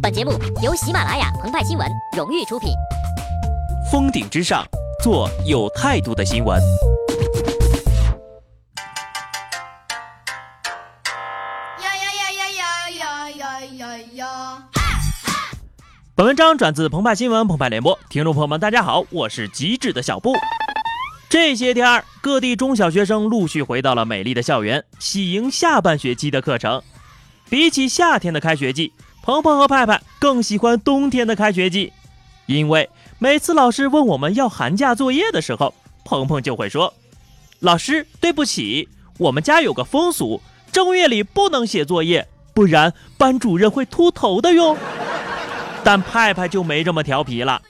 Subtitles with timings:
[0.00, 0.32] 本节目
[0.62, 1.86] 由喜马拉雅、澎湃新闻
[2.16, 2.70] 荣誉出品。
[3.90, 4.64] 峰顶之上，
[5.02, 6.60] 做有态度的新闻。
[11.82, 14.62] 呀呀呀呀呀呀呀呀呀！
[16.14, 17.98] 本文章转自澎湃新闻、澎湃联播。
[18.08, 20.32] 听众朋友们，大家好，我是极致的小布。
[21.28, 26.82] 这些天，各地中小学生陆续回到了美丽的校园，喜迎下半学期的课程。
[27.50, 28.92] 比起夏天的开学季，
[29.22, 31.92] 鹏鹏和派派更喜欢冬天的开学季，
[32.46, 32.88] 因为
[33.18, 36.94] 每次老师问我们要寒假作业的时候，鹏鹏就会说
[37.58, 44.76] ：“老师，对不起，我们家有个风俗，正月里不能写作业，不然班主任会秃头的哟。
[45.82, 47.62] ”但派派就没这么调皮了，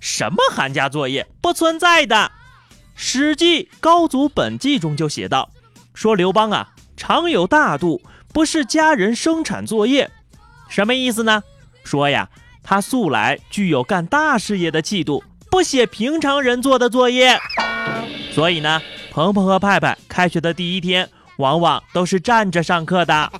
[0.00, 1.26] 什么寒假作业？
[1.42, 2.16] 不存在的，
[2.94, 5.50] 《史记·高祖本纪》中就写道
[5.92, 8.00] ：“说刘邦啊，常有大度。”
[8.32, 10.10] 不是家人生产作业，
[10.68, 11.42] 什么意思呢？
[11.84, 12.28] 说呀，
[12.62, 17.38] 他素来具有干大事业的气度，不写平常人做的作业。
[18.32, 23.32] 所以呢，鹏鹏和派派开学的第一天，往往都是站着上课的。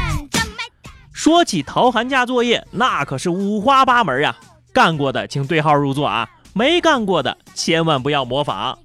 [1.10, 4.36] 说起逃寒假作业，那可是五花八门呀。
[4.74, 8.78] 干过的请对号入座啊，没干过的千万不要模仿。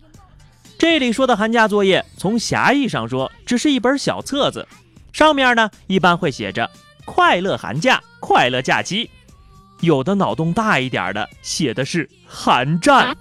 [0.80, 4.66] 这里说的寒假作业，从狭义上说，只是一本小册子，
[5.12, 6.72] 上面呢一般会写着
[7.04, 9.12] “快乐寒假”“快乐假期”，
[9.82, 13.14] 有的脑洞大一点的写的是“寒战”。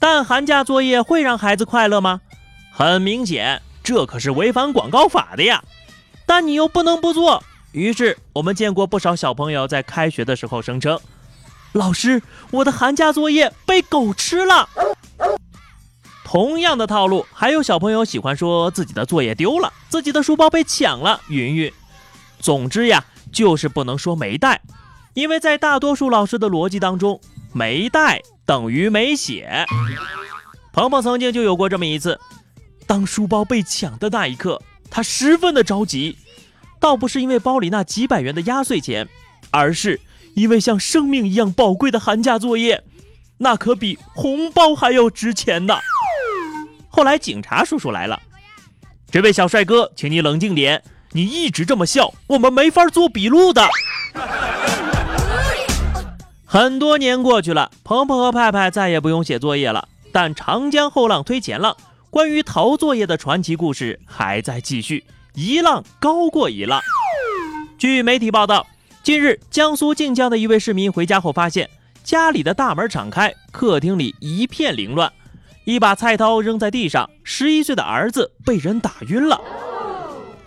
[0.00, 2.20] 但寒假作业会让孩子快乐吗？
[2.72, 5.62] 很明显，这可是违反广告法的呀。
[6.26, 10.98] 但你又不能不做，于是我们见过不少小朋友在开学的时候声称
[11.70, 14.68] ：“老师，我的寒假作业被狗吃了。”
[16.30, 21.72] 同样的套路，还有小朋友喜欢说自己的作业丢了，自己的书包被抢了，云云。
[22.38, 24.62] 总之呀，就是不能说没带，
[25.14, 27.20] 因为在大多数老师的逻辑当中，
[27.52, 29.66] 没带等于没写。
[30.72, 32.20] 鹏鹏曾经就有过这么一次，
[32.86, 36.16] 当书包被抢的那一刻，他十分的着急，
[36.78, 39.08] 倒不是因为包里那几百元的压岁钱，
[39.50, 40.00] 而是
[40.34, 42.84] 因为像生命一样宝贵的寒假作业，
[43.38, 45.74] 那可比红包还要值钱呢。
[46.90, 48.20] 后来警察叔叔来了，
[49.10, 50.82] 这位小帅哥，请你冷静点。
[51.12, 53.66] 你一直这么笑，我们没法做笔录的。
[56.44, 59.88] 很多年过去了，鹏鹏和派派再也不用写作业了。
[60.12, 61.76] 但长江后浪推前浪，
[62.10, 66.80] 关于逃作业的传奇故事还在继续，一浪高过一浪。
[67.78, 68.66] 据媒体报道，
[69.02, 71.70] 近日江苏靖江的一位市民回家后发现，
[72.02, 75.12] 家里的大门敞开，客厅里一片凌乱。
[75.70, 79.40] 一把菜刀扔在地上，十一岁的儿子被人打晕了。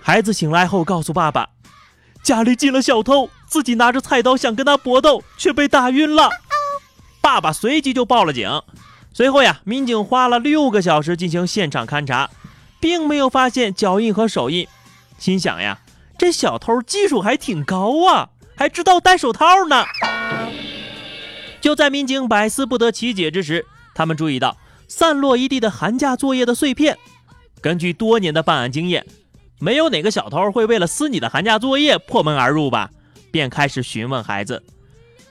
[0.01, 1.47] 孩子醒来后告诉爸爸，
[2.21, 6.29] 家里进了小偷，自己拿着菜刀想跟他搏斗，却被打晕了。
[7.21, 8.61] 爸爸随即就报了警。
[9.13, 12.29] 随后呀，民警花了六个小时进行现场勘查，
[12.81, 14.67] 并没有发现脚印和手印。
[15.17, 15.79] 心想呀，
[16.17, 19.85] 这小偷技术还挺高啊，还知道戴手套呢。
[21.61, 24.57] 就在民警百思不得其解之时，他们注意到。
[24.95, 26.99] 散落一地的寒假作业的碎片。
[27.59, 29.03] 根据多年的办案经验，
[29.57, 32.91] 没有哪个小偷会为了撕你的寒假作业破门而入吧？
[33.31, 34.61] 便开始询问孩子。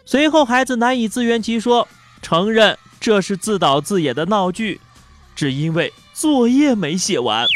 [0.04, 1.86] 随后，孩子难以自圆其说，
[2.20, 4.80] 承认这是自导自演的闹剧，
[5.36, 7.46] 只因为作业没写完。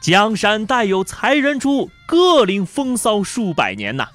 [0.00, 4.08] 江山代有才人出，各领风骚数百年呐。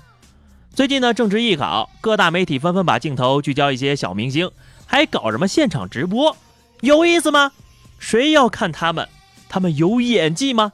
[0.74, 4.52] 最近呢，正值艺考，各大媒体纷纷把镜头聚焦一些小明星，
[4.86, 6.36] 还搞什么现场直播。
[6.82, 7.52] 有意思吗？
[8.00, 9.08] 谁要看他们？
[9.50, 10.74] 他们有演技吗？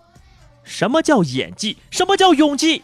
[0.63, 1.77] 什么叫演技？
[1.89, 2.83] 什么叫勇气？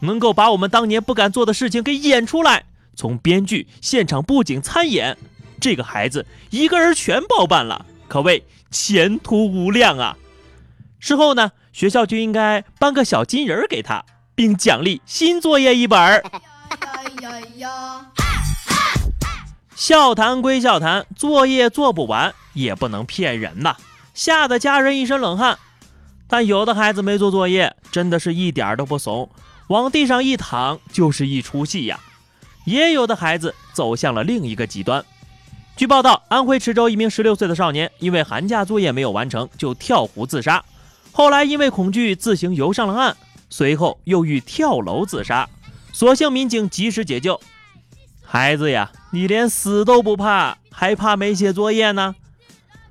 [0.00, 2.64] 能够把我们当年不敢做的事情给演出来，
[2.96, 5.16] 从编剧、现场布景、参演，
[5.60, 10.16] 这个孩子一个人全包办了，可谓前途无量啊！
[10.98, 16.22] 事后呢，学校就应该颁个小金人给他，并奖励新作业一本儿。
[19.80, 23.76] 笑谈归笑谈，作业做不完也不能骗人呐，
[24.12, 25.58] 吓得家人一身冷汗。
[26.28, 29.30] 但有的孩子没做作业，真的是一点都不怂，
[29.68, 31.98] 往地上一躺就是一出戏呀。
[32.66, 35.02] 也有的孩子走向了另一个极端。
[35.76, 40.62] 据报道，安徽池州一名十六岁的少年，因为寒假作业没有完成，就跳湖自杀。
[41.10, 43.16] 后来因为恐惧，自行游上了岸，
[43.48, 45.48] 随后又欲跳楼自杀，
[45.90, 47.40] 所幸民警及时解救。
[48.22, 52.14] 孩子呀，你连死都不怕，还怕没写作业呢？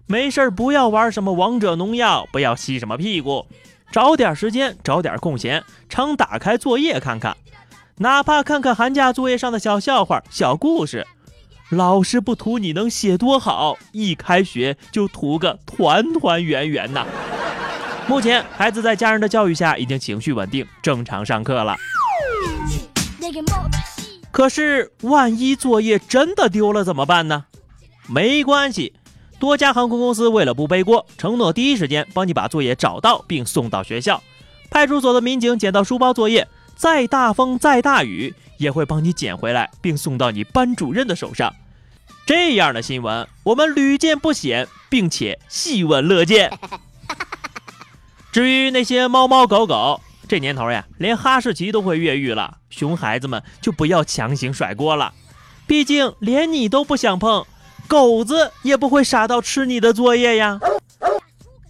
[0.06, 3.45] 没事儿，不要玩什么王者荣耀，不要吸什么屁股，
[3.92, 7.38] 找点时间，找点空闲，常打开作业看看，
[7.98, 11.06] 哪怕看看寒假作业上的小笑话、小故事。
[11.69, 17.06] 老师不图你能写多好，一开学就图个团团圆圆呐。
[18.07, 21.75] 目前，孩子在家人的教育下已经情绪稳定，正常上课了。
[24.31, 27.46] 可是，万一作业真的丢了怎么办呢？
[28.08, 28.94] 没关系，
[29.40, 34.22] 多家航空公司为了不背锅，承诺第一时间帮你把作业找到并送到学校。
[34.70, 41.54] 派出所的民警捡到书包作业，再大风再大雨也会帮你捡回来，并送到你班主任的手上。
[42.26, 46.52] 这样的新闻我们屡见不鲜，并且喜闻乐见。
[48.31, 50.00] 至于那些猫猫狗狗，
[50.30, 55.12] 这年头呀，连哈士奇都会越狱了，熊孩子们就不要强行甩锅了，
[55.66, 57.44] 毕竟连你都不想碰，
[57.88, 60.60] 狗子也不会傻到吃你的作业呀。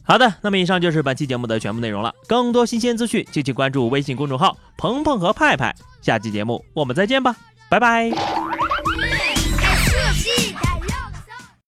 [0.03, 2.13] 好的，那么以上就是本期节目的全部内容了。
[2.27, 5.73] 更多新鲜资讯，敬请关注微信公众号“鹏鹏和派派”。
[6.01, 7.35] 下期节目我们再见吧，
[7.69, 8.38] 拜拜。